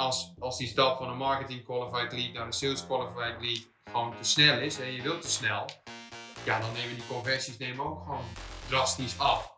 [0.00, 4.14] als, als die stap van een marketing qualified lead naar een sales qualified lead gewoon
[4.20, 5.64] te snel is en je wilt te snel,
[6.44, 8.24] ja, dan nemen die conversies nemen ook gewoon
[8.68, 9.52] drastisch af.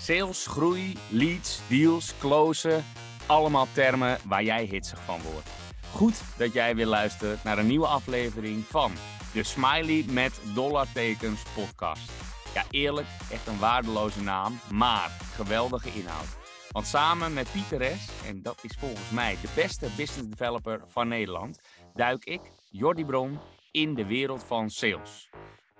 [0.00, 2.84] Sales, groei, leads, deals, closen.
[3.26, 5.48] Allemaal termen waar jij hitsig van wordt.
[5.92, 8.92] Goed dat jij weer luistert naar een nieuwe aflevering van
[9.32, 12.12] de Smiley met dollartekens podcast.
[12.54, 16.43] Ja, eerlijk, echt een waardeloze naam, maar geweldige inhoud.
[16.74, 21.08] Want samen met Pieter S., en dat is volgens mij de beste business developer van
[21.08, 21.60] Nederland,
[21.92, 23.38] duik ik, Jordi Bron,
[23.70, 25.30] in de wereld van sales.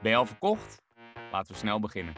[0.00, 0.82] Ben je al verkocht?
[1.32, 2.14] Laten we snel beginnen.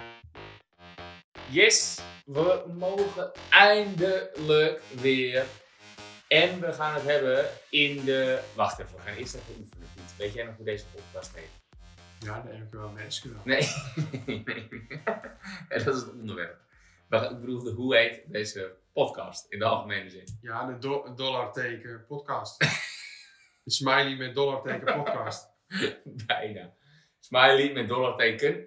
[1.50, 5.46] Yes, we mogen eindelijk weer.
[6.28, 8.42] En we gaan het hebben in de.
[8.54, 9.88] Wacht even, we gaan eerst even oefenen.
[9.94, 10.16] Piet.
[10.16, 11.50] Weet jij nog hoe deze podcast heet?
[12.18, 13.68] Ja, de MQL mensen Nee,
[14.26, 14.68] nee.
[15.68, 16.65] Ja, dat is het onderwerp.
[17.08, 20.38] Maar de hoe heet deze podcast in de algemene zin?
[20.40, 22.64] Ja, de do dollarteken podcast.
[23.64, 25.48] smiley met dollarteken podcast.
[26.26, 26.74] Bijna.
[27.20, 28.64] Smiley met dollarteken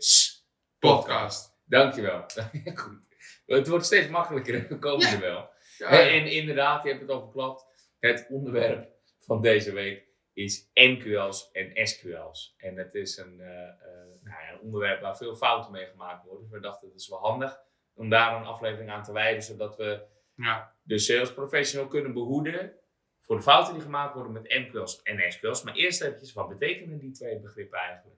[0.80, 1.58] Podcast.
[1.66, 2.26] Dankjewel.
[2.76, 3.08] Goed.
[3.46, 5.50] Het wordt steeds makkelijker, we komen er wel.
[5.78, 7.66] Ja, En, en inderdaad, je hebt het al verklapt.
[8.00, 12.56] Het onderwerp van deze week is MQL's en SQL's.
[12.58, 16.26] En het is een, eh, eh, nou ja, een onderwerp waar veel fouten mee gemaakt
[16.26, 16.44] worden.
[16.44, 17.68] Dus we dachten, het is wel handig
[18.00, 20.02] om daar een aflevering aan te wijden, zodat we
[20.36, 20.74] ja.
[20.82, 22.74] de sales professional kunnen behoeden
[23.20, 25.64] voor de fouten die gemaakt worden met MQL's en SQL's.
[25.64, 28.18] Maar eerst eventjes, wat betekenen die twee begrippen eigenlijk?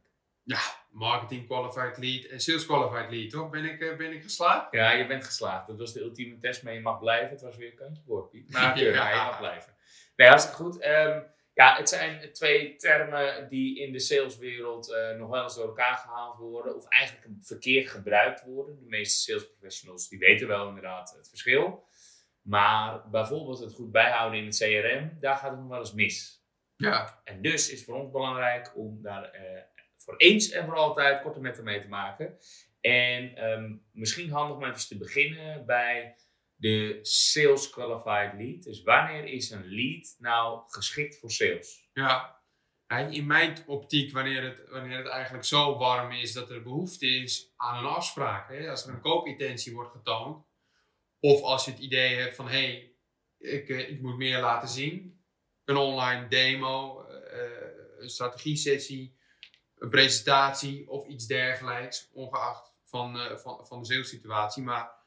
[0.89, 3.49] marketing qualified lead en sales qualified lead, toch?
[3.49, 4.71] Ben ik, eh, ben ik geslaagd?
[4.71, 5.67] Ja, je bent geslaagd.
[5.67, 7.29] Dat was de ultieme test, maar je mag blijven.
[7.29, 8.51] Het was weer een kantje boord, Piet.
[8.51, 8.85] Maar Ja.
[8.85, 9.73] ja, je mag blijven.
[10.15, 10.79] Nee, hartstikke goed.
[10.79, 11.21] Ehm,
[11.53, 15.97] ja, het zijn twee termen die in de saleswereld eh, nog wel eens door elkaar
[15.97, 16.75] gehaald worden.
[16.75, 18.79] Of eigenlijk verkeerd gebruikt worden.
[18.79, 21.85] De meeste sales professionals die weten wel inderdaad het verschil.
[22.41, 26.43] Maar bijvoorbeeld het goed bijhouden in het CRM, daar gaat het nog wel eens mis.
[26.75, 27.21] Ja.
[27.23, 29.61] En dus is het voor ons belangrijk om daar eh,
[29.97, 32.37] voor eens en voor altijd korte metten mee te maken.
[32.81, 36.15] En ehm, misschien handig om even te beginnen bij
[36.61, 38.63] de Sales Qualified Lead.
[38.63, 41.89] Dus wanneer is een lead nou geschikt voor sales?
[41.93, 42.39] Ja.
[43.09, 47.53] In mijn optiek, wanneer het, wanneer het eigenlijk zo warm is dat er behoefte is
[47.55, 48.49] aan een afspraak.
[48.49, 48.69] Hè?
[48.69, 50.45] Als er een koopintentie wordt getoond.
[51.19, 52.95] Of als je het idee hebt van, hé, hey,
[53.37, 55.23] ik, eh, ik moet meer laten zien.
[55.65, 59.17] Een online demo, eh, een strategie-sessie,
[59.75, 62.09] een presentatie of iets dergelijks.
[62.13, 65.00] Ongeacht van, eh, van, van de salessituatie, maar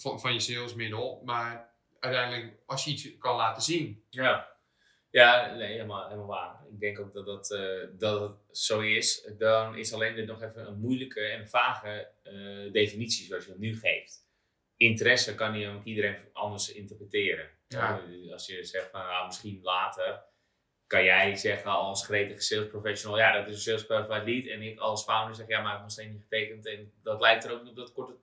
[0.00, 1.22] van, van je salesmiddel.
[1.24, 4.04] Maar uiteindelijk, als je iets kan laten zien.
[4.10, 4.54] Ja.
[5.10, 6.60] Ja, nee, helemaal, helemaal waar.
[6.72, 9.30] Ik denk ook dat, dat, eh, dat het zo is.
[9.38, 13.60] Dan is alleen dit nog even een moeilijke en vage eh, definitie zoals je het
[13.60, 14.24] nu geeft.
[14.76, 17.50] Interesse kan je ook iedereen anders interpreteren.
[17.68, 18.02] Ja.
[18.32, 20.22] Als je zegt van nou, misschien later,
[20.86, 24.44] kan jij zeggen als gretige sales professional, ja dat is een sales lead.
[24.44, 26.66] En ik als founder zeg ja maar ik heb nog steeds niet getekend.
[26.66, 28.16] En dat lijkt er ook niet op dat korte,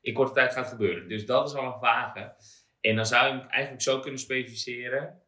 [0.00, 1.08] in korte tijd gaat gebeuren.
[1.08, 2.34] Dus dat is al een vage.
[2.80, 5.22] En dan zou je hem eigenlijk zo kunnen specificeren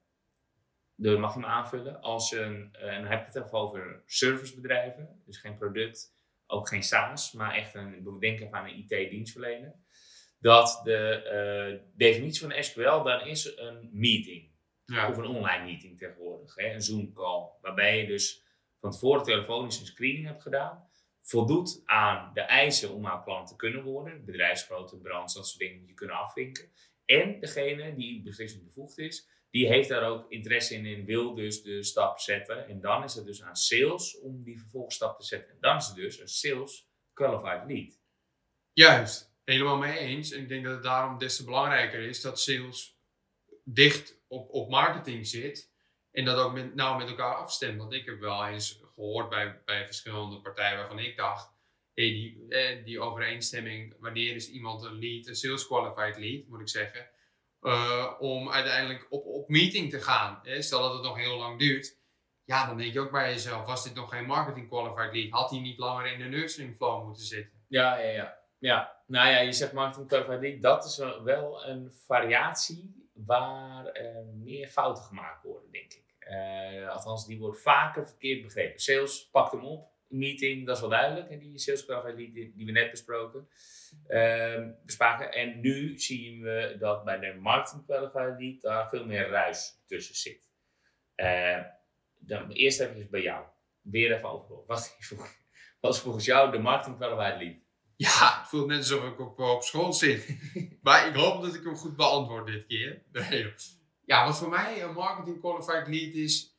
[1.03, 4.03] dat mag je hem aanvullen als een, eh, en dan heb ik het even over
[4.07, 6.15] servicebedrijven, dus geen product,
[6.47, 9.75] ook geen SaaS, maar echt een, denk even aan een IT-dienstverlener.
[10.39, 14.51] Dat de eh, definitie van SQL dan is een meeting,
[14.85, 15.09] Ja.
[15.11, 18.45] of een online meeting tegenwoordig, hè, een Zoom-call, waarbij je dus
[18.81, 20.89] van tevoren telefonisch een screening hebt gedaan,
[21.23, 25.79] voldoet aan de eisen om jouw klant te kunnen worden, bedrijfsgrootte, branche, dat soort dingen
[25.79, 26.71] moet je kunnen afvinken.
[27.05, 31.83] En degene die beslissingsbevoegd is, die heeft daar ook interesse in en wil dus de
[31.83, 32.69] stap zetten.
[32.69, 35.51] En dan is het dus aan sales om die vervolgstap te zetten.
[35.51, 38.01] En dan is het dus een sales qualified lead.
[38.73, 40.31] Juist, helemaal mee eens.
[40.31, 42.99] En ik denk dat het daarom des te belangrijker is dat sales
[43.65, 45.71] dicht op, op marketing zit.
[46.11, 47.79] En dat ook met, nou met elkaar afstemt.
[47.79, 51.51] Want ik heb wel eens gehoord bij, bij verschillende partijen waarvan ik dacht,
[51.95, 56.61] hey, die, eh, die overeenstemming, wanneer is iemand een lead, een sales qualified lead, moet
[56.61, 57.09] ik zeggen,
[57.61, 60.41] eh, om uiteindelijk op, op meeting te gaan.
[60.59, 62.01] Stel dat het nog heel lang duurt.
[62.45, 65.31] Ja, dan denk je ook bij jezelf, was dit nog geen marketing qualified lead?
[65.31, 67.65] Had hij niet langer in de nurturing flow moeten zitten?
[67.69, 68.39] Ja, ja, ja.
[68.59, 69.03] ja.
[69.07, 70.63] Nou ja, je zegt marketing qualified lead.
[70.63, 76.02] Dat is wel- wel een variatie waar eh, meer fouten gemaakt worden, denk ik.
[76.27, 78.81] Eh, althans, die wordt vaker verkeerd begrepen.
[78.81, 79.91] Sales pakt hem op.
[80.09, 81.31] Meeting, dat is wel duidelijk.
[81.31, 83.49] hè, Die sales qualified lead die, die we net besproken.
[84.07, 85.33] Ehm, bespraken.
[85.33, 90.15] En nu zien we dat bij de marketing qualified lead daar veel meer ruis tussen
[90.15, 90.51] zit.
[91.15, 91.61] Eh,
[92.19, 93.47] dan eerst even bij jou.
[93.81, 94.57] Weer even over.
[94.67, 97.57] Wat is volgens jou de marketing qualified lead?
[97.97, 100.37] Ja, het voelt net alsof ik op, op school zit.
[100.83, 103.03] maar ik hoop dat ik hem goed beantwoord dit keer.
[103.13, 103.53] Nee.
[104.05, 106.57] Ja, wat voor mij een marketing qualified lead is,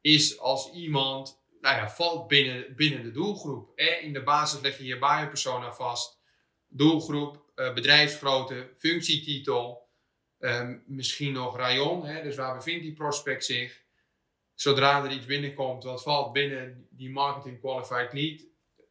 [0.00, 3.78] is als iemand nou ja, valt binnen, binnen de doelgroep.
[4.00, 6.20] In de basis leg je je buyer persona vast.
[6.68, 9.88] Doelgroep, uh, bedrijfsgrootte, functietitel,
[10.38, 12.06] um, misschien nog rayon.
[12.06, 12.22] Hè?
[12.22, 13.82] Dus waar bevindt die prospect zich?
[14.54, 18.48] Zodra er iets binnenkomt wat valt binnen die marketing qualified lead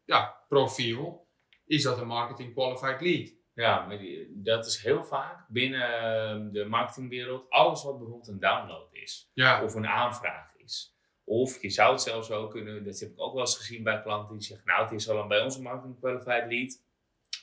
[0.08, 1.28] ja, profiel,
[1.66, 3.34] is dat een marketing qualified lead.
[3.58, 8.40] Ja, maar die, dat is heel vaak binnen ehm, de marketingwereld alles wat bijvoorbeeld een
[8.40, 9.32] download is.
[9.34, 9.64] Ja.
[9.64, 10.96] Of een aanvraag is.
[11.24, 14.02] Of je zou het zelfs ook kunnen, dat heb ik ook wel eens gezien bij
[14.02, 16.84] klanten die zeggen, nou het is al een bij onze marketing qualified lead,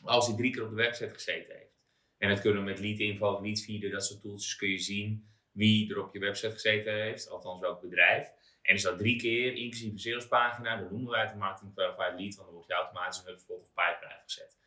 [0.04, 1.82] als hij drie keer op de website gezeten heeft.
[2.18, 4.78] En dat kunnen we met lead info of lead feeder, dat soort tools, kun je
[4.78, 8.32] zien wie er op je website gezeten heeft, althans welk bedrijf.
[8.62, 12.20] En is dat drie keer, inclusief een salespagina, dan noemen wij het een marketing qualified
[12.20, 14.62] lead, want dan wordt je automatisch een HubSpot of Pipedrive gezet.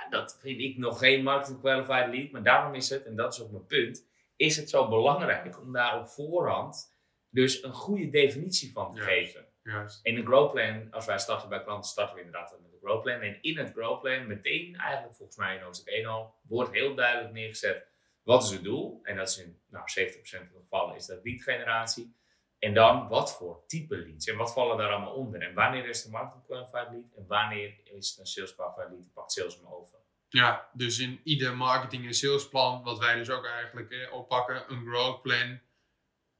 [0.00, 3.32] Ja, dat vind ik nog geen marketing qualified lead, maar daarom is het, en dat
[3.32, 4.06] is ook mijn punt,
[4.36, 6.94] is het zo belangrijk om daar op voorhand
[7.30, 9.46] dus een goede definitie van te geven.
[9.62, 10.00] Juist.
[10.02, 13.02] In een growth plan, als wij starten bij klanten, starten we inderdaad met een growth
[13.02, 13.20] plan.
[13.20, 16.94] En in het growth plan, meteen eigenlijk volgens mij in hoofdstuk 1 al, wordt heel
[16.94, 17.86] duidelijk neergezet
[18.22, 19.00] wat is het doel.
[19.02, 19.86] En dat is in nou, 70%
[20.22, 22.16] van de gevallen is dat lead generatie.
[22.58, 25.42] En dan wat voor type leads en wat vallen daar allemaal onder.
[25.42, 29.12] En wanneer is de marketing qualified lead en wanneer is het een sales qualified lead,
[29.12, 29.98] pakt sales hem over.
[30.28, 34.86] Ja, dus in ieder marketing en salesplan, wat wij dus ook eigenlijk eh, oppakken, een
[34.86, 35.60] growth plan,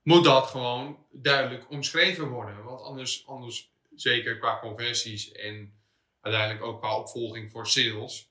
[0.02, 2.64] moet dat gewoon duidelijk omschreven worden.
[2.64, 5.74] Want anders, anders zeker qua conversies en
[6.20, 8.30] uiteindelijk ook qua opvolging voor sales,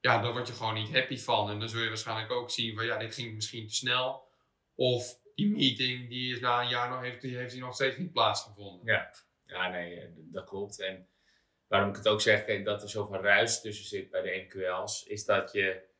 [0.00, 1.50] ja, daar word je gewoon niet happy van.
[1.50, 4.28] En dan zul je waarschijnlijk ook zien van ja, dit ging misschien te snel.
[4.74, 7.96] Of die meeting, die is na een jaar nog, heeft, die heeft die nog steeds
[7.96, 8.92] niet plaatsgevonden.
[8.92, 9.10] Ja,
[9.44, 10.80] ja nee, eh, dat klopt.
[10.80, 11.08] En
[11.66, 15.04] waarom ik het ook zeg eh, dat er zoveel ruis tussen zit bij de MQL's,
[15.06, 15.92] is dat je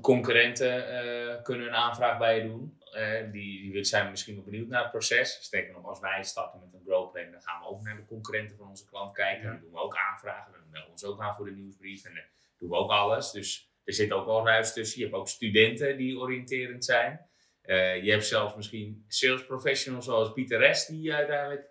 [0.00, 2.80] concurrenten uh, kunnen een aanvraag bij je doen.
[2.94, 5.38] Uh, die, die zijn misschien nog benieuwd naar het proces.
[5.42, 8.04] Sterker nog, als wij starten met een growth plan, dan gaan we ook naar de
[8.04, 9.44] concurrenten van onze klant kijken.
[9.44, 9.50] Ja.
[9.50, 10.52] Dan doen we ook aanvragen.
[10.52, 12.04] Dan melden we ons ook aan voor de nieuwsbrief.
[12.04, 12.24] En dan
[12.58, 13.30] doen we ook alles.
[13.30, 14.98] Dus er zit ook wel ruis tussen.
[14.98, 17.28] Je hebt ook studenten die oriënterend zijn.
[17.68, 21.70] Uh, je hebt zelfs misschien sales professionals zoals Pieter Rest, die uiteindelijk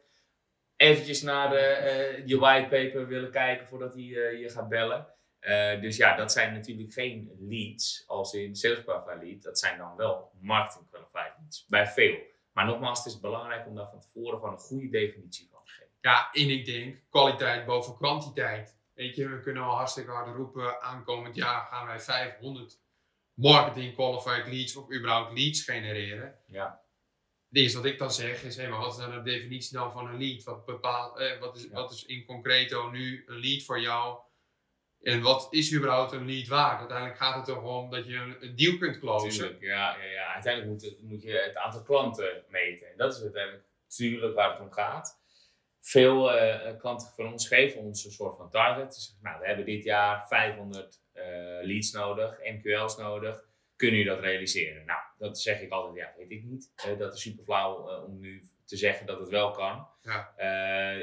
[0.76, 5.08] eventjes naar de, uh, je whitepaper willen kijken voordat hij je gaat bellen.
[5.82, 9.42] dus ja, dat zijn natuurlijk geen leads als in sales qualified lead.
[9.42, 12.18] Dat zijn dan wel marketing qualified leads, bij veel.
[12.52, 15.72] Maar nogmaals, het is belangrijk om daar van tevoren van een goede definitie van te
[15.72, 15.94] geven.
[16.02, 18.78] Ja, en ik denk kwaliteit boven kwantiteit.
[18.94, 22.80] Weet je, we kunnen al hartstikke hard roepen, aankomend jaar gaan wij 500
[23.38, 26.40] marketing qualified leads of überhaupt leads genereren.
[26.46, 26.82] Ja.
[27.50, 29.92] Het eerste wat ik dan zeg is, hé, maar wat is dan de definitie dan
[29.92, 30.44] van een lead?
[30.44, 34.20] Wat, bepaalt, eh, wat, is, wat is in concreto nu een lead voor jou?
[35.02, 36.80] En wat is überhaupt een lead waard?
[36.80, 39.32] Uiteindelijk gaat het er om dat je een, deal kunt closen.
[39.32, 40.34] Tuurlijk, ja, ja, ja.
[40.34, 42.92] Uiteindelijk moet, het, moet je het aantal klanten meten.
[42.92, 45.22] En dat is uiteindelijk natuurlijk waar het om gaat.
[45.82, 48.94] Veel uh, klanten van ons geven ons een soort van target.
[48.94, 51.07] Dus, nou, we hebben dit jaar 500 uh,
[51.62, 53.46] leads nodig, MQL's nodig.
[53.76, 54.86] Kunnen jullie dat realiseren?
[54.86, 56.74] Nou, dat zeg ik altijd, ja, weet ik niet.
[56.88, 59.88] Uh, dat is super flauw uh, om nu te zeggen dat het wel kan.
[60.02, 60.34] Ja.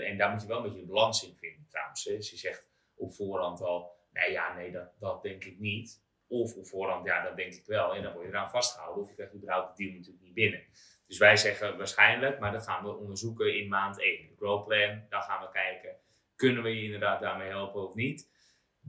[0.01, 2.05] en daar moet je wel een beetje de balans in vinden trouwens.
[2.05, 2.17] Hè.
[2.17, 6.03] Dus je zegt op voorhand al, nee ja, nee, dat, dat denk ik niet.
[6.29, 7.95] Of op voorhand, ja, dat denk ik wel.
[7.95, 9.03] En dan word je eraan vastgehouden.
[9.03, 10.65] Of je krijgt überhaupt de deal natuurlijk niet binnen.
[11.07, 14.29] Dus wij zeggen waarschijnlijk, maar dat gaan we onderzoeken in maand 1.
[14.29, 15.97] De growth plan, dan gaan we kijken,
[16.37, 18.31] kunnen we je inderdaad daarmee helpen of niet?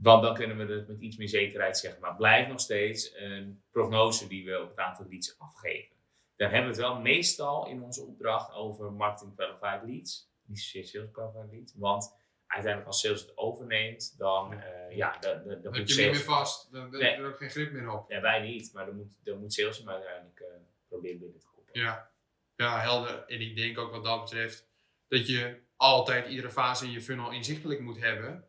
[0.02, 2.00] Want dan kunnen we het met iets meer zekerheid zeggen.
[2.00, 5.96] Maar blijft nog steeds een prognose die we op het aantal leads afgeven.
[6.36, 10.30] Dan hebben we het wel meestal in onze opdracht over marketing qualified leads.
[10.44, 11.74] Niet zozeer sales qualified leads.
[11.76, 12.14] Want
[12.46, 16.20] uiteindelijk als sales het overneemt, dan, uh, ja, dan, dan, dan moet je niet meer
[16.20, 16.72] vast.
[16.72, 18.10] Dan heb je er ook geen grip meer op.
[18.10, 18.72] Ja, wij niet.
[18.72, 20.46] Maar dan moet, dan moet sales hem uiteindelijk uh,
[20.88, 21.80] proberen binnen te koppelen.
[21.80, 22.10] Ja.
[22.56, 23.24] ja, helder.
[23.26, 24.68] En ik denk ook wat dat betreft
[25.08, 28.48] dat je altijd iedere fase in je funnel inzichtelijk moet hebben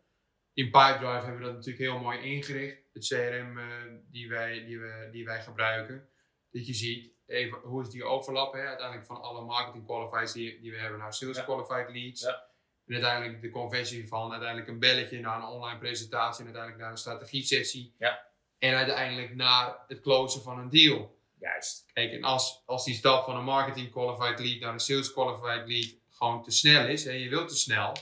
[0.58, 2.78] in Pipedrive hebben we dat natuurlijk heel mooi ingericht.
[2.94, 3.66] Het CRM eh,
[4.12, 6.10] die, wij, die, we, die wij gebruiken.
[6.52, 10.62] Dat je ziet even hoe is die overlap hè, uiteindelijk van alle marketing qualifiers die,
[10.62, 12.22] die we hebben naar sales qualified leads.
[12.22, 12.50] Ja.
[12.86, 16.92] En uiteindelijk de conversie van uiteindelijk een belletje naar een online presentatie en uiteindelijk naar
[16.92, 17.96] een strategie sessie.
[17.98, 18.26] Ja.
[18.60, 21.20] En uiteindelijk naar het closen van een deal.
[21.40, 21.86] Juist.
[21.94, 25.68] Kijk, en als, als die stap van een marketing qualified lead naar een sales qualified
[25.68, 27.96] lead gewoon te snel is en je wilt te snel,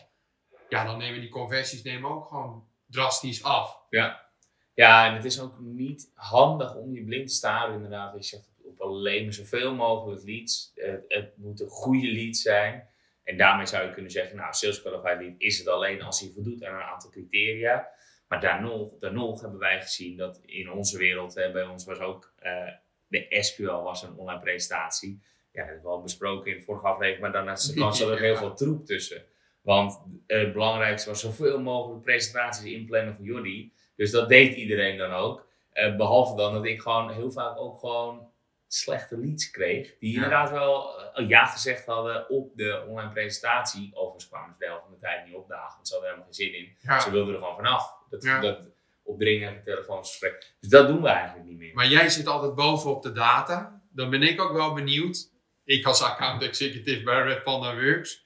[0.70, 3.80] ja, dan nemen die conversies nemen ook gewoon drastisch af.
[3.90, 4.30] Ja.
[4.74, 8.16] ja, en het is ook niet handig om je blind te staren inderdaad.
[8.16, 10.72] Je zegt op alleen maar zoveel mogelijk leads.
[10.76, 12.88] Het, het moet een goede lead zijn.
[13.24, 16.30] En daarmee zou je kunnen zeggen, nou, sales qualified lead is het alleen als hij
[16.30, 17.90] voldoet aan een aantal criteria.
[18.28, 21.86] Maar dan nog, dan nog hebben wij gezien dat in onze wereld, hè, bij ons
[21.86, 22.72] was ook uh,
[23.08, 25.22] de SQL was een online presentatie.
[25.52, 28.36] Ja, dat hebben we al besproken in de vorige aflevering, maar daarna zat er heel
[28.36, 29.26] veel troep tussen.
[29.66, 33.74] Want het belangrijkste was zoveel mogelijk presentaties inplannen voor jullie.
[33.96, 35.46] Dus dat deed iedereen dan ook.
[35.74, 38.28] Uh, behalve dan dat ik gewoon heel vaak ook gewoon
[38.68, 39.98] slechte leads kreeg.
[40.00, 43.92] Die inderdaad wel uh, ja gezegd hadden op de online presentatie.
[43.94, 45.76] Overigens kwamen ze de helft van de tijd niet opdagen.
[45.76, 47.02] Want ze hadden helemaal geen zin in.
[47.02, 47.94] Ze wilden er gewoon vanaf.
[48.10, 48.40] Dat, ja.
[48.40, 48.60] dat
[49.04, 50.54] opdringen, telefoonsgesprek.
[50.60, 51.74] Dus dat doen we eigenlijk niet meer.
[51.74, 53.82] Maar jij zit altijd bovenop de data.
[53.92, 55.30] Dan ben ik ook wel benieuwd.
[55.64, 58.25] Ik als account executive bij Red Panda Works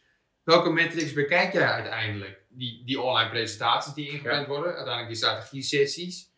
[0.50, 2.42] Welke metrics bekijk jij uiteindelijk?
[2.48, 6.32] Die, die online presentaties die ingepland worden, uiteindelijk die strategie-sessies.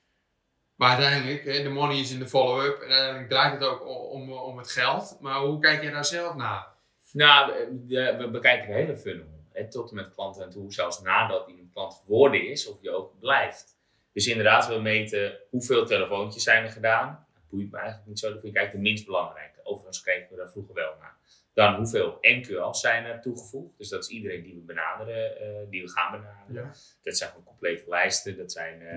[0.76, 4.58] Maar uiteindelijk, de money is in de follow-up en uiteindelijk draait het ook om, om
[4.58, 5.18] het geld.
[5.22, 6.68] Maar hoe kijk je daar zelf naar?
[7.12, 7.54] Nou,
[7.88, 9.28] we, bekijken de hele funnel.
[9.52, 12.92] Hè, tot en met klanten en toe, zelfs nadat iemand klant geworden is, of je
[12.92, 13.78] ook blijft.
[14.14, 17.26] Dus inderdaad, we meten hoeveel telefoontjes zijn er gedaan.
[17.34, 18.40] Dat boeit me eigenlijk niet zo.
[18.44, 19.60] Je kijkt de minst belangrijke.
[19.64, 21.16] Overigens kijken we daar vroeger wel naar.
[21.54, 23.78] Dan hoeveel NQL's zijn er toegevoegd.
[23.78, 26.64] Dus dat is iedereen die we benaderen, uh, die we gaan benaderen.
[26.64, 26.74] Ja.
[27.04, 28.38] Dat zijn gewoon complete lijsten.
[28.38, 28.90] Dat zijn, uh,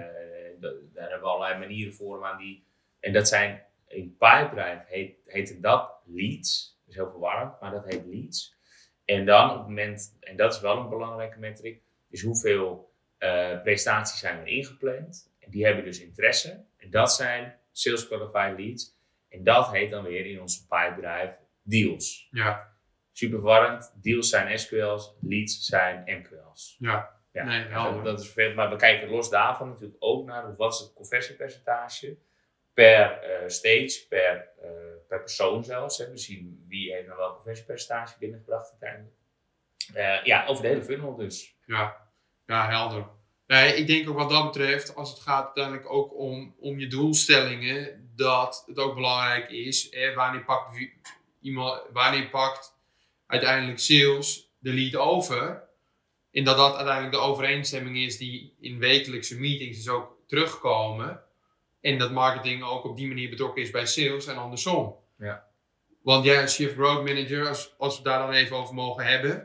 [0.60, 2.64] daar hebben we allerlei manieren voor aan die.
[3.00, 6.78] En dat zijn, in Pipedrive heet, heet dat leads.
[6.80, 8.54] Dat is heel verwarrend, maar dat heet leads.
[9.04, 13.62] En dan op het moment, en dat is wel een belangrijke metric, is hoeveel uh,
[13.62, 15.32] prestaties zijn er ingepland.
[15.38, 16.64] En die hebben dus interesse.
[16.76, 18.96] En dat zijn sales qualified leads.
[19.28, 22.28] En dat heet dan weer in onze Pipedrive deals.
[22.30, 22.72] Ja.
[23.12, 23.92] Super verwarrend.
[24.02, 26.76] Deals zijn SQL's, leads zijn MQL's.
[26.78, 27.22] Ja.
[27.32, 28.56] Ja, nee, dat, dat is vervelend.
[28.56, 32.16] Maar we kijken los daarvan natuurlijk ook naar wat is het conversiepercentage
[32.74, 34.70] per uh, stage, per, uh,
[35.08, 35.98] per persoon zelfs.
[35.98, 36.10] Hè.
[36.10, 39.16] We zien wie heeft nou welk conversiepercentage binnengebracht uiteindelijk.
[39.94, 41.56] Uh, ja, over de hele funnel dus.
[41.66, 41.96] Ja,
[42.46, 43.06] ja helder.
[43.46, 46.86] Nee, ik denk ook wat dat betreft, als het gaat uiteindelijk ook om, om je
[46.86, 50.74] doelstellingen, dat het ook belangrijk is, hè, wanneer pakt
[51.44, 52.74] iemand, wanneer pakt
[53.26, 55.62] uiteindelijk sales de lead over.
[56.32, 61.22] En dat dat uiteindelijk de overeenstemming is die in wekelijkse meetings dus ook terugkomen.
[61.80, 64.96] En dat marketing ook op die manier betrokken is bij sales en andersom.
[65.18, 65.46] Ja.
[66.02, 69.44] Want jij als Chief Growth Manager, als, als we daar dan even over mogen hebben.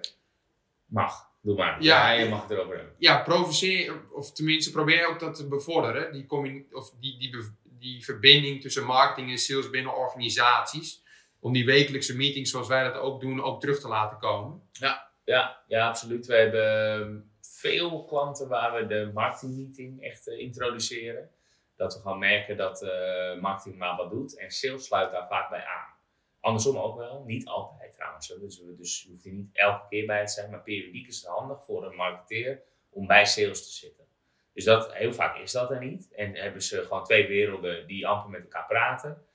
[0.86, 1.82] Mag, doe maar.
[1.82, 2.96] Ja, je mag het erover hebben.
[2.98, 6.12] Ja, provoceer, of tenminste probeer ook dat te bevorderen.
[6.12, 6.26] Die,
[6.72, 10.99] of die, die, die verbinding tussen marketing en sales binnen organisaties
[11.40, 14.62] om die wekelijkse meetings zoals wij dat ook doen, ook terug te laten komen.
[14.72, 16.26] Ja, ja, ja absoluut.
[16.26, 21.30] We hebben ehm, veel klanten waar we de marketingmeeting echt uh, introduceren.
[21.76, 25.50] Dat we gewoon merken dat uh, marketing maar wat doet en sales sluit daar vaak
[25.50, 25.94] bij aan.
[26.40, 28.28] Andersom ook wel, niet altijd trouwens.
[28.28, 31.26] Dus, dus je hoeft er niet elke keer bij te zijn, maar periodiek is het
[31.26, 34.06] handig voor een marketeer om bij sales te zitten.
[34.54, 36.12] Dus dat, heel vaak is dat er niet.
[36.12, 39.26] En hebben ze gewoon twee werelden die amper met elkaar praten.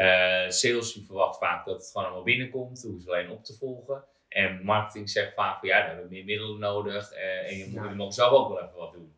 [0.00, 4.04] Uh, sales verwacht vaak dat het gewoon allemaal binnenkomt, hoeven ze alleen op te volgen.
[4.28, 7.66] En marketing zegt vaak van ja, dan hebben we meer middelen nodig uh, en je
[7.66, 9.14] moet er nog zelf ook wel even wat doen.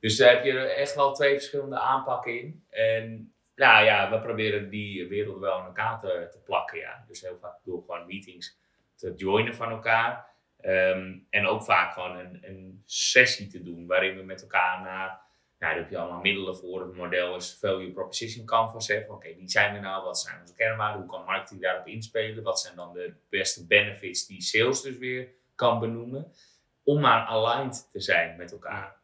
[0.00, 2.64] Dus daar heb je echt wel twee verschillende aanpakken in.
[2.70, 6.78] En nou ja, we proberen die werelden wel aan elkaar te, te plakken.
[6.78, 7.04] Ja.
[7.08, 8.58] Dus heel vaak door gewoon meetings
[8.94, 10.30] te joinen van elkaar.
[10.64, 15.20] Um, en ook vaak gewoon een, een sessie te doen waarin we met elkaar naar
[15.62, 16.80] daar heb je allemaal middelen voor.
[16.80, 18.90] Het model is Value Proposition Canvas.
[19.08, 20.04] Oké, wie zijn er nou?
[20.04, 21.00] Wat zijn onze kernwaarden?
[21.00, 22.42] Hoe kan marketing daarop inspelen?
[22.42, 26.32] Wat zijn dan de beste benefits die sales dus weer kan benoemen?
[26.82, 28.96] Om maar aligned te zijn met elkaar.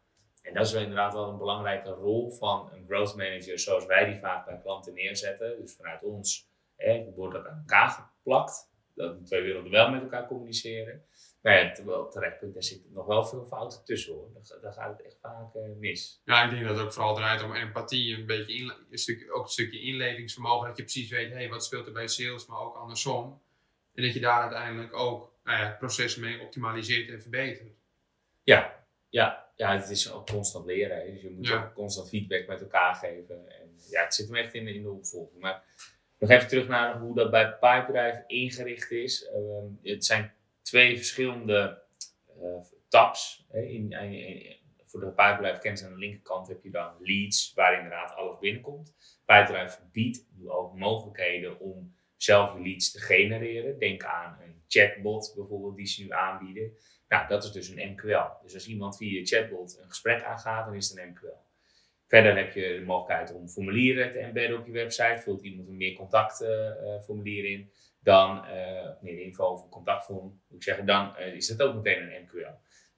[0.43, 4.05] En dat is wel inderdaad wel een belangrijke rol van een growth manager zoals wij
[4.05, 5.61] die vaak bij klanten neerzetten.
[5.61, 8.71] Dus vanuit ons hè, wordt dat aan elkaar geplakt.
[8.95, 11.05] Dat de twee werelden wel met elkaar communiceren.
[11.41, 14.29] Maar ja, terwijl terecht, daar zitten nog wel veel fouten tussen hoor.
[14.63, 16.21] Daar, gaat het echt vaak uh, mis.
[16.25, 19.45] Ja, ik denk dat het ook vooral draait om empathie, een beetje een stuk, ook
[19.45, 20.69] een stukje inlevingsvermogen.
[20.69, 23.43] Dat je precies weet, hey, wat speelt er bij sales, maar ook andersom.
[23.95, 27.77] En dat je daar uiteindelijk ook nou ja, het proces mee optimaliseert en verbetert.
[28.43, 30.97] Ja, ja, ja het is ook constant leren.
[30.97, 31.13] Hè.
[31.13, 33.49] Dus je moet ook constant feedback met elkaar geven.
[33.49, 35.41] En ja, het zit hem echt in, in de opvolging.
[35.41, 35.65] Maar
[36.19, 39.23] nog even terug naar hoe dat bij Pipedrive ingericht is.
[39.23, 40.33] Uh, het zijn
[40.69, 41.83] twee verschillende
[42.43, 43.47] uh, tabs.
[43.51, 43.61] Hè.
[43.61, 48.15] In, in, voor de Pipedrive kennis aan de linkerkant heb je dan leads, waar inderdaad
[48.15, 48.95] alles binnenkomt.
[49.25, 53.79] Pipedrive biedt ook mogelijkheden om zelf leads te genereren.
[53.79, 56.73] Denk aan een chatbot bijvoorbeeld die ze nu aanbieden.
[57.09, 58.43] Nou, dat is dus een MQL.
[58.43, 61.47] Dus als iemand via je chatbot een gesprek aangaat, dan is het een MQL.
[62.07, 65.19] Verder heb je de mogelijkheid om formulieren te embedden op je website.
[65.19, 70.87] Vult iemand een meer contactformulier in dan, uh, meer info over contactvorm, moet ik zeggen,
[70.87, 72.51] dan uh, is dat ook meteen een MQL.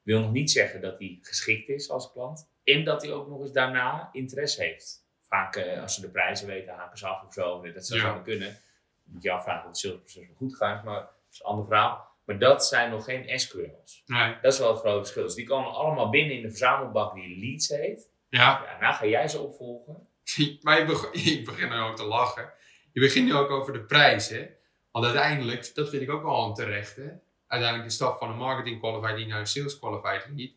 [0.03, 3.41] Wil nog niet zeggen dat hij geschikt is als klant en dat hij ook nog
[3.41, 7.33] eens daarna interesse heeft vaak eh, als ze de prijzen weten, haken ze af of
[7.33, 7.73] zo.
[7.73, 8.19] Dat zou Ja.
[8.19, 8.57] kunnen.
[9.05, 12.09] Moet je afvragen of het salesproces wel goed gaat, maar dat is een ander verhaal.
[12.25, 14.03] Maar dat zijn nog geen SQL's.
[14.07, 14.37] Nee.
[14.43, 15.23] Dat is wel het grote verschil.
[15.23, 18.09] Dus die komen allemaal binnen in de verzamelbak die leads heet.
[18.29, 20.09] Ja, Ja, nou ga jij ze opvolgen.
[20.63, 22.53] maar je beg- ik begin nu ook te lachen.
[22.93, 24.47] Je begint nu ook over de prijs, hè.
[24.91, 27.09] Want uiteindelijk, dat vind ik ook wel een terecht, hè.
[27.47, 30.51] Uiteindelijk de stap van een marketing qualified lead naar een sales qualified lead.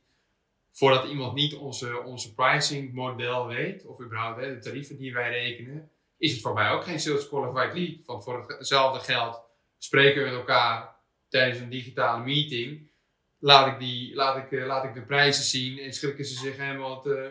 [0.71, 5.29] Voordat iemand niet onze, onze pricing model weet, of überhaupt hè, de tarieven die wij
[5.29, 8.05] rekenen, is het voor mij ook geen sales qualified lead.
[8.05, 9.41] Want voor hetzelfde geld
[9.77, 10.95] spreken we met elkaar
[11.27, 12.91] tijdens een digitale meeting.
[13.39, 16.57] Laat ik, die, laat ik, eh, laat ik de prijzen zien en schrikken ze zich
[16.57, 17.29] helemaal het, eh,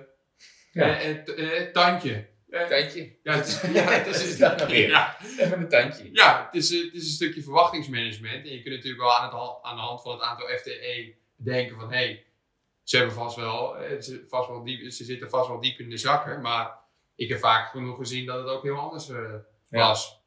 [0.73, 0.99] Ja.
[1.01, 2.29] eh, het, eh, het tandje.
[2.53, 3.17] Eh, Tandje.
[3.23, 3.63] ja, het is,
[4.39, 4.89] ja, dat nou weer?
[4.89, 6.09] ja, Even een tandje.
[6.13, 8.47] ja, het is, eh, het is een stukje verwachtingsmanagement.
[8.47, 11.77] En je kunt natuurlijk wel aan, het, aan de hand van het aantal FTE denken
[11.77, 12.25] van hé, hey,
[12.83, 15.91] ze hebben vast wel, eh, ze, vast wel diep, ze zitten vast wel diep in
[15.91, 16.41] de zakken.
[16.41, 16.79] Maar
[17.15, 19.17] ik heb vaak genoeg gezien dat het ook heel anders eh,
[19.71, 19.79] Ja.
[19.79, 20.21] was.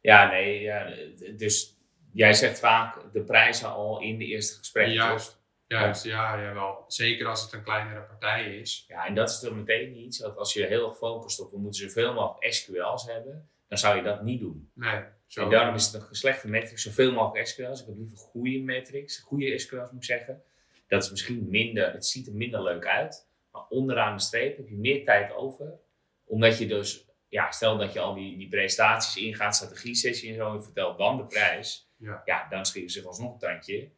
[0.00, 0.60] Ja, nee.
[0.60, 0.94] Ja,
[1.36, 1.76] dus
[2.12, 4.94] jij zegt vaak de prijzen al in de eerste gesprekken.
[4.94, 5.39] Juist,
[5.78, 6.84] juist ja, jawel.
[6.86, 8.84] Zeker als het een kleinere partij is.
[8.88, 11.58] Ja, en dat is dan meteen iets dat als je heel erg focust op we
[11.58, 14.70] moeten zoveel mogelijk SQL's hebben, dan zou je dat niet doen.
[14.74, 15.42] Nee, zo.
[15.42, 17.80] En daarom is het een slechte metrics, zoveel mogelijk SQL's.
[17.80, 20.42] Ik heb liever goede metrics, goede SQL's moet ik zeggen.
[20.88, 24.68] Dat is misschien minder, het ziet er minder leuk uit, maar onderaan de streep heb
[24.68, 25.78] je meer tijd over.
[26.24, 30.54] Omdat je dus, ja, stel dat je al die, die presentaties ingaat, strategie-sessie en zo,
[30.54, 31.88] en vertelt dan de prijs.
[31.96, 32.46] Ja.
[32.50, 33.90] dan schieten ze zich alsnog een tandje.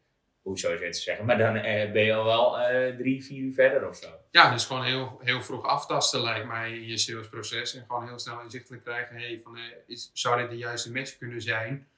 [0.43, 1.25] Hoe zou je het zeggen?
[1.27, 4.09] Maar dan eh, ben je al wel eh, drie, vier uur verder of zo.
[4.31, 7.75] Ja, dus gewoon heel, heel vroeg aftasten lijkt mij in je salesproces.
[7.75, 11.19] En gewoon heel snel inzichtelijk krijgen, hey, van, eh, is, zou dit de juiste match
[11.19, 11.89] kunnen zijn?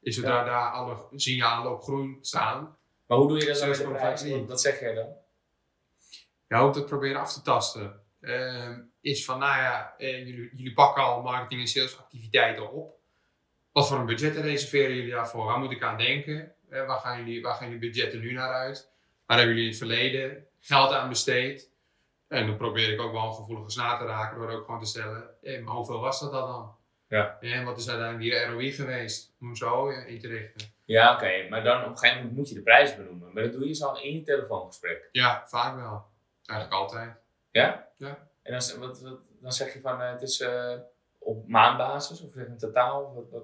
[0.00, 0.44] Is zodra Ja.
[0.44, 4.46] daar alle signalen op groen staan, Maar hoe doe je dat dan met prijs?
[4.46, 5.08] Wat, zeg jij dan?
[6.48, 8.00] ja, ook dat proberen af te tasten.
[8.20, 12.98] Ehm, is van, nou ja, jullie, jullie pakken al marketing- en salesactiviteiten op.
[13.72, 15.44] Wat voor een budgetten reserveren jullie daarvoor?
[15.44, 16.53] Waar moet ik aan denken?
[16.86, 18.90] Waar, gaan jullie, waar gaan jullie budgetten nu naar uit?
[19.26, 21.72] Waar hebben jullie in het verleden geld aan besteed?
[22.28, 24.86] En dan probeer ik ook wel een gevoelige snaar te raken door ook gewoon te
[24.86, 26.76] stellen, eh, maar hoeveel was dat dan?
[27.08, 27.36] Ja.
[27.40, 30.72] En wat is uiteindelijk die ROI geweest om zo in te richten?
[30.84, 31.48] Ja, oké.
[31.48, 33.32] Maar dan op een gegeven moment moet je de prijs benoemen.
[33.32, 35.08] Maar dat doe je zo in je telefoongesprek.
[35.12, 36.04] Ja, vaak wel.
[36.46, 37.16] Eigenlijk altijd.
[37.50, 37.88] Ja?
[37.96, 38.28] Ja.
[38.42, 40.72] En dan, wat, wat- dan zeg je van eh, het is eh,
[41.18, 43.14] op maandbasis of in totaal?
[43.14, 43.42] Wat, wat?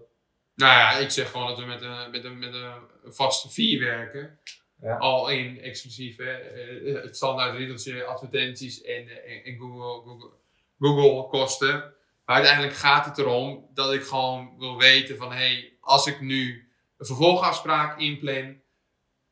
[0.61, 3.79] Nou ja, ik zeg gewoon dat we met een, met een, met een vaste fee
[3.79, 4.39] werken.
[4.81, 4.97] Ja.
[4.97, 10.31] Al in exclusief hè, eh, het standaard riedeltje, advertenties en, eh, en, en Google, Google,
[10.79, 11.95] Google kosten.
[12.25, 16.71] Maar uiteindelijk gaat het erom dat ik gewoon wil weten van hey, als ik nu
[16.99, 18.61] een vervolgafspraak inplan,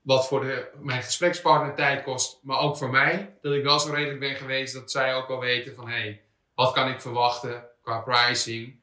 [0.01, 3.93] wat voor de, mijn gesprekspartner tijd kost, maar ook voor mij, dat ik wel zo
[3.93, 6.23] redelijk ben geweest dat zij ook wel weten van hey,
[6.55, 8.78] wat kan ik verwachten qua pricing.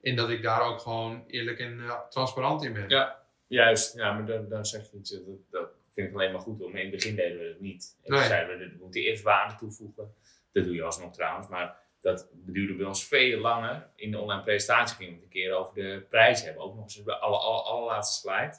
[0.00, 2.88] En dat ik daar ook gewoon eerlijk en eh, transparant in ben.
[2.88, 3.22] Ja.
[3.46, 5.10] Juist, ja, maar dan, dan zeg je iets.
[5.10, 6.76] Dat, dat vind ik alleen maar goed om.
[6.76, 7.96] In het begin deden we dat niet.
[8.04, 8.22] En Nee.
[8.24, 10.14] zeiden we, we moeten eerst waarde toevoegen.
[10.52, 11.48] Dat doe je alsnog trouwens.
[11.48, 13.88] Maar dat duurde bij ons veel langer.
[13.94, 16.62] In de online presentatie gingen we het een keer over de prijs hebben.
[16.62, 18.58] Ook nog eens bij de alle, alle, allerlaatste slide.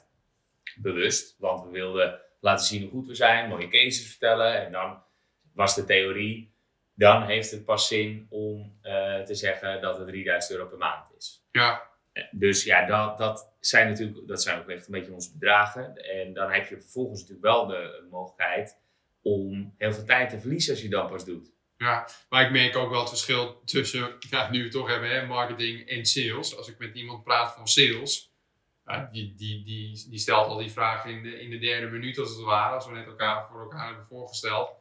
[0.76, 4.64] Bewust, want we wilden laten zien hoe goed we zijn, mooie cases vertellen.
[4.66, 5.02] En dan
[5.54, 6.49] was de theorie,
[7.00, 11.12] dan heeft het pas zin om eh, te zeggen dat het 3000 euro per maand
[11.16, 11.44] is.
[11.50, 11.88] Ja,
[12.30, 15.96] Dus ja, dat, dat zijn natuurlijk, dat zijn ook echt een beetje onze bedragen.
[15.96, 18.78] En dan heb je vervolgens natuurlijk wel de mogelijkheid
[19.22, 21.52] om heel veel tijd te verliezen als je dat pas doet.
[21.76, 25.10] Ja, maar ik merk ook wel het verschil tussen, ja, nu we het toch hebben,
[25.10, 26.56] hè, marketing en sales.
[26.56, 28.32] Als ik met iemand praat van sales,
[28.84, 32.18] ja, die, die, die, die stelt al die vraag in de, in de derde minuut
[32.18, 34.79] als het ware, als we net elkaar voor elkaar hebben voorgesteld.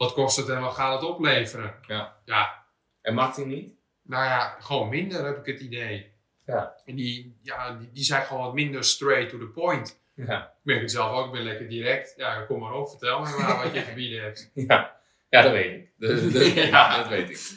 [0.00, 1.74] Wat kost het en wat gaat het opleveren?
[1.86, 2.16] Ja.
[2.24, 2.64] Ja,
[3.02, 3.74] En marketing niet?
[4.02, 6.12] nou ja, gewoon minder heb ik het idee.
[6.46, 6.74] Ja.
[6.84, 10.00] En die, ja, die, die zijn gewoon wat minder straight to the point.
[10.14, 10.42] Ja.
[10.46, 12.14] Ik merk het zelf ook, ik ben lekker direct.
[12.16, 14.50] Ja, kom maar op, vertel me maar wat je te bieden hebt.
[14.54, 15.92] Ja, ja dat weet ik.
[15.96, 16.96] Dat, dat- Ja.
[16.96, 17.50] dat weet ik.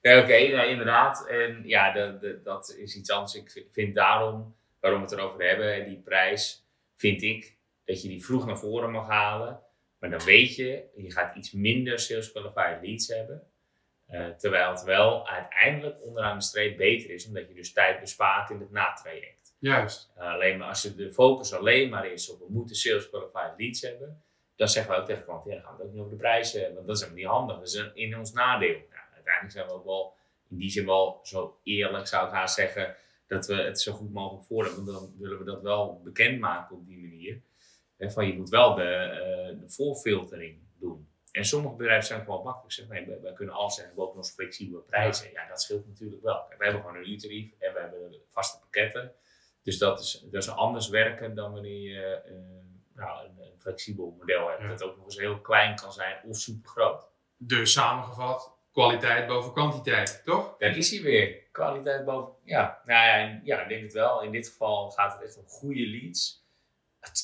[0.00, 1.26] Ja, Oké, nou, inderdaad.
[1.26, 3.34] En ja, dat, dat, dat is iets anders.
[3.34, 8.08] Ik vind- vind daarom, waarom we het erover hebben, die prijs, vind ik dat je
[8.08, 9.60] die vroeg naar voren mag halen.
[9.98, 13.42] Maar dan weet je, je gaat iets minder sales qualified leads hebben.
[14.06, 18.50] Eh, terwijl het wel uiteindelijk onderaan de streep beter is, omdat je dus tijd bespaart
[18.50, 19.54] in het natraject.
[19.58, 20.12] Juist.
[20.18, 23.52] Uh, alleen maar als je de focus alleen maar is op we moeten sales qualified
[23.58, 24.22] leads hebben,
[24.56, 26.22] dan zeggen we ook tegen klanten, ja, dan gaan we het ook niet over de
[26.22, 27.56] prijzen hebben, want dat is helemaal niet handig.
[27.56, 28.68] Dat is in ons nadeel.
[28.90, 30.16] Nou, uiteindelijk zijn we ook wel
[30.50, 34.12] in die zin wel zo eerlijk, zou ik haast zeggen, dat we het zo goed
[34.12, 34.84] mogelijk voor hebben.
[34.84, 37.40] Want dan willen we dat wel bekendmaken op die manier.
[37.98, 41.08] Van je moet wel de, eh, de voorfiltering doen.
[41.32, 42.72] En sommige bedrijven zijn gewoon makkelijk.
[42.72, 45.32] Zeggen, nee, wij, wij kunnen alles zeggen, we hebben ook nog flexibele prijzen.
[45.32, 45.48] Ja.
[45.48, 46.46] dat scheelt natuurlijk wel.
[46.48, 49.12] We hebben gewoon een uurtarief en we hebben vaste pakketten.
[49.62, 52.32] Dus dat is, dat is anders werken dan wanneer je uh,
[52.94, 54.68] nou, een, een, flexibel model hebt.
[54.68, 57.08] Dat ook nog eens heel klein kan zijn of super groot.
[57.36, 60.56] Dus samengevat, kwaliteit boven kwantiteit, toch?
[60.58, 61.42] Daar is hij weer.
[61.52, 62.34] Kwaliteit boven.
[62.44, 64.22] Ja, nou ja, ja, ik denk het wel.
[64.22, 66.46] In dit geval gaat het echt om goede leads.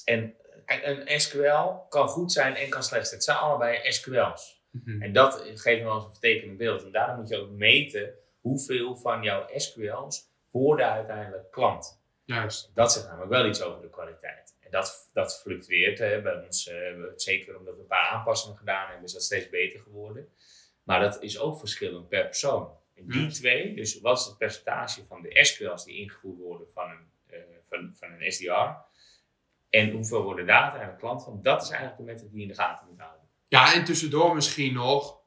[0.04, 3.14] En een SQL kan goed zijn en kan slecht zijn.
[3.14, 4.62] Het zijn allebei SQL's.
[4.70, 5.02] Mhm.
[5.02, 6.84] En dat geeft me wel eens een vertekend beeld.
[6.84, 12.02] En daarom moet je ook meten hoeveel van jouw SQL's worden uiteindelijk klant.
[12.24, 12.70] Juist.
[12.74, 14.56] Dat zegt namelijk wel iets over de kwaliteit.
[14.60, 16.68] En dat, dat fluctueert hè, bij ons.
[16.68, 20.28] Uh, zeker omdat we een paar aanpassingen gedaan hebben, is dat steeds beter geworden.
[20.82, 22.76] Maar dat is ook verschillend per persoon.
[22.94, 26.90] En die twee, dus wat is het percentage van de SQL's die ingevoerd worden van
[26.90, 28.92] een, uh, van, van een SDR?
[29.74, 31.38] En hoeveel worden daar uiteindelijk klant van?
[31.42, 33.20] Dat is eigenlijk de metric die je in de gaten moet houden.
[33.48, 35.18] Ja, en tussendoor misschien nog,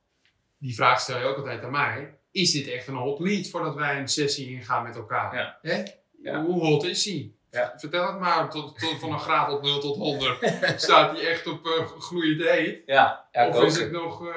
[0.58, 2.20] die vraag stel je ook altijd aan mij.
[2.32, 5.36] Is dit echt een hot lead voordat wij een sessie ingaan met elkaar?
[5.36, 5.58] Ja.
[5.62, 5.84] Hè?
[6.22, 6.44] Ja.
[6.44, 7.32] Hoe hot is hij?
[7.52, 7.74] Ja.
[7.78, 10.54] Vertel het maar, tot, tot, van een graad op 0 tot 100.
[10.82, 12.82] Staat hij echt op uh, gloeiend heet?
[12.86, 14.36] Ja, Of is het nog uh,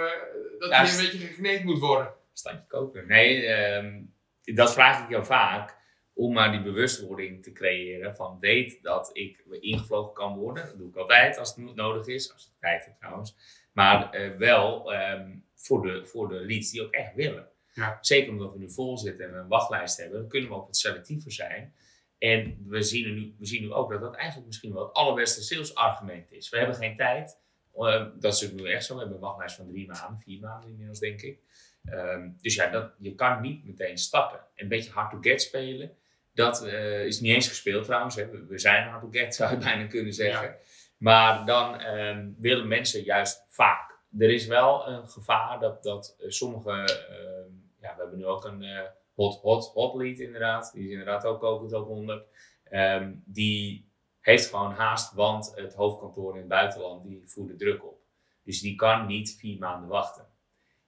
[0.58, 2.12] dat hij een beetje gekneed moet worden?
[2.32, 3.06] Standje koken.
[3.06, 5.78] Nee, um, dat vraag ik jou vaak
[6.14, 10.66] om maar die bewustwording te creëren van weet dat ik ingevlogen kan worden.
[10.66, 13.36] Dat doe ik altijd als het nodig is, als het kijkt trouwens.
[13.72, 17.48] Maar uh, wel um, voor, de, voor de leads die ook echt willen.
[17.72, 17.98] Ja.
[18.00, 20.66] Zeker omdat we nu vol zitten en we een wachtlijst hebben, dan kunnen we ook
[20.66, 21.74] wat selectiever zijn.
[22.18, 25.42] En we zien, nu, we zien nu ook dat dat eigenlijk misschien wel het allerbeste
[25.42, 26.48] salesargument is.
[26.48, 27.38] We hebben geen tijd.
[27.76, 28.94] Uh, dat is nu echt zo.
[28.94, 31.38] We hebben een wachtlijst van drie maanden, vier maanden inmiddels, denk ik.
[31.84, 34.40] Um, dus ja, dat, je kan niet meteen stappen.
[34.54, 35.96] Een beetje hard to get spelen.
[36.32, 38.14] Dat uh, is niet eens gespeeld trouwens.
[38.14, 38.46] Hè.
[38.46, 40.56] We, zijn to get, zou je bijna kunnen zeggen.
[40.96, 43.98] Maar dan um, willen mensen juist vaak.
[44.18, 46.70] Er is wel een gevaar dat, dat uh, sommige.
[46.70, 48.80] Uh, ja, we hebben nu ook een uh,
[49.14, 50.72] hot, hot, hot lead inderdaad.
[50.72, 52.26] Die is inderdaad ook kokend ook 100.
[52.72, 53.90] Um, die
[54.20, 57.98] heeft gewoon haast, want het hoofdkantoor in het buitenland die voert de druk op.
[58.44, 60.26] Dus die kan niet vier maanden wachten.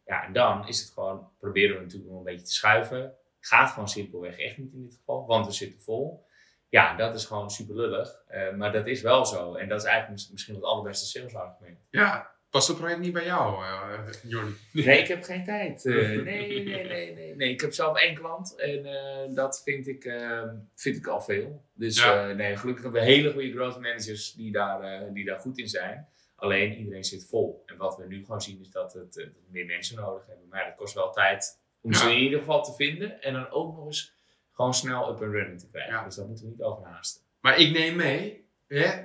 [0.05, 3.15] Ja, en dan is het gewoon, proberen we natuurlijk nog een beetje te schuiven.
[3.45, 6.27] Gaat gewoon simpelweg echt niet in dit geval, want we zitten vol.
[6.69, 8.23] Ja, dat is gewoon super lullig.
[8.31, 9.55] Uh, maar dat is wel zo.
[9.55, 11.79] En dat is eigenlijk misschien het allerbeste salesargument.
[11.91, 14.55] Ja, Past het project niet bij jou, uh, Jordi?
[14.73, 15.85] Nee, ik heb geen tijd.
[15.93, 17.51] Uh, nee, nee, nee, nee, nee.
[17.51, 21.65] Ik heb zelf één klant en uh, dat vind ik, ehm, vind ik al veel.
[21.75, 22.33] Dus ja.
[22.33, 26.09] nee, gelukkig hebben we hele goede growth managers die daar, die daar goed in zijn.
[26.37, 27.63] Alleen iedereen zit vol.
[27.67, 30.49] En wat we nu gewoon zien is dat, het, meer mensen nodig hebben.
[30.49, 33.23] Maar dat kost wel tijd om ze in ieder geval te vinden.
[33.23, 34.15] En dan ook nog eens
[34.53, 36.05] gewoon snel up and running te krijgen.
[36.05, 37.23] Dus dat moeten we niet overhaasten.
[37.41, 39.03] Maar ik neem mee, hè,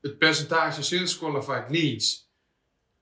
[0.00, 2.28] het percentage sales qualified leads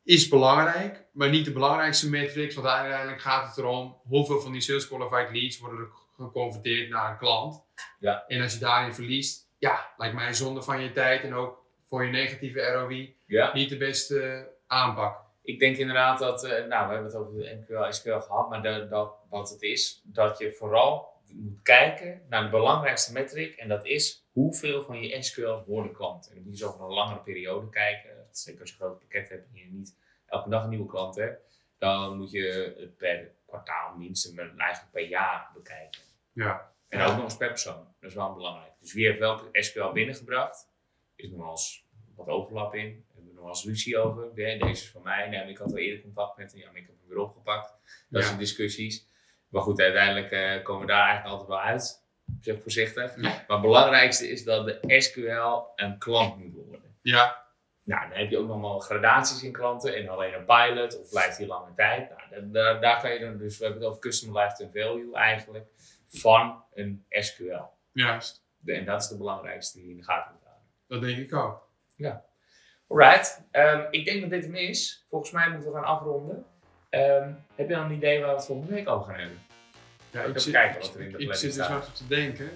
[0.02, 2.54] is belangrijk, maar niet de belangrijkste matrix.
[2.54, 7.10] Want uiteindelijk gaat het erom hoeveel van die sales qualified leads worden er geconverteerd naar
[7.10, 7.64] een klant.
[7.98, 8.24] Ja.
[8.26, 12.04] En als je daarin verliest, ja, lijkt mij zonde van je tijd en ook voor
[12.04, 13.52] je negatieve ROI ja.
[13.52, 15.25] niet de beste aanpak.
[15.46, 18.62] Ik denk inderdaad dat, uh, nou we hebben het over de NQL, SQL gehad, maar
[18.62, 23.68] de, dat, wat het is, dat je vooral moet kijken naar de belangrijkste metric en
[23.68, 26.28] dat is hoeveel van je SQL worden klant.
[26.28, 28.10] En dan moet je zo over een langere periode kijken.
[28.30, 31.16] Zeker als je een groot pakket hebt en je niet elke dag een nieuwe klant
[31.16, 36.00] hebt, dan moet je het per kwartaal minstens, maar eigenlijk per jaar bekijken.
[36.32, 36.72] Ja.
[36.88, 37.94] En ook nog eens per persoon.
[38.00, 38.72] Dat is wel belangrijk.
[38.80, 40.70] Dus wie heeft welke SQL binnengebracht?
[41.14, 43.04] Is nog wel eens wat overlap in.
[43.36, 44.34] Nog wel eens ruzie over.
[44.34, 45.28] Deze is van mij.
[45.28, 46.60] Nee, ik had wel eerder contact met hem.
[46.60, 47.74] Ja, maar ik heb hem weer opgepakt.
[48.08, 48.26] Dat ja.
[48.26, 49.06] zijn discussies.
[49.48, 52.04] Maar goed, uiteindelijk uh, komen we daar eigenlijk altijd wel uit.
[52.40, 53.16] Zeg voorzichtig.
[53.16, 56.96] Maar het belangrijkste is dat de SQL een klant moet worden.
[57.02, 57.44] Ja.
[57.82, 61.10] Nou, dan heb je ook nog wel gradaties in klanten en alleen een pilot of
[61.10, 62.10] blijft die lange tijd.
[62.30, 65.66] Nou, daar, daar kan je dan, dus we hebben het over custom lifetime value eigenlijk
[66.08, 67.62] van een SQL.
[67.92, 68.44] Juist.
[68.58, 70.68] De, en dat is de belangrijkste die je in de gaten moet houden.
[70.86, 71.68] Dat denk ik ook.
[71.96, 72.24] Ja.
[72.88, 75.06] Alright, um, ik denk dat dit hem is.
[75.10, 76.44] Volgens mij moeten we gaan afronden.
[76.90, 79.38] Um, heb je dan een idee waar we het volgende week over gaan hebben?
[80.10, 82.50] Ja, ik, zit, kijken wat er in de ik zit er zo te denken.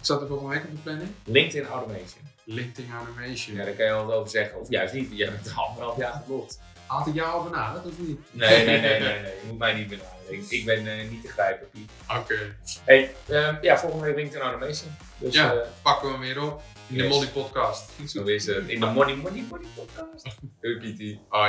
[0.00, 1.10] Zat er volgende week op de planning?
[1.24, 2.22] LinkedIn Automation.
[2.44, 3.56] LinkedIn Automation.
[3.56, 4.60] Ja, daar kan je wel wat over zeggen.
[4.60, 6.60] Of juist niet, jij bent al anderhalf jaar geblokt.
[6.86, 8.20] Had ik jou al benaderd of niet?
[8.30, 9.32] Nee, nee, nee, nee, nee.
[9.40, 10.12] Je moet mij niet benaderen.
[10.32, 11.90] Ik, ik ben uh, niet te grijpen, Piet.
[12.08, 12.18] Oké.
[12.18, 12.54] Okay.
[12.84, 14.90] Hey, um, ja, volgende week LinkedIn Automation.
[15.18, 16.62] Dus, ja, uh, pakken we hem weer op.
[16.92, 17.90] In de Money Podcast.
[18.06, 18.68] Zo is het.
[18.68, 20.36] In de Money, Money, Money Podcast.
[20.60, 21.20] Hey, Pietie.
[21.30, 21.48] Oh,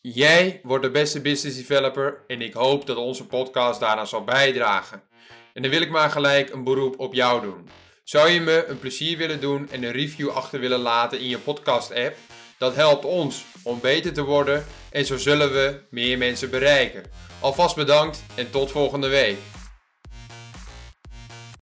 [0.00, 5.02] Jij wordt de beste business developer en ik hoop dat onze podcast daaraan zal bijdragen.
[5.54, 7.68] En dan wil ik maar gelijk een beroep op jou doen.
[8.04, 11.38] Zou je me een plezier willen doen en een review achter willen laten in je
[11.38, 12.16] podcast app?
[12.58, 17.02] Dat helpt ons om beter te worden en zo zullen we meer mensen bereiken.
[17.40, 19.38] Alvast bedankt en tot volgende week.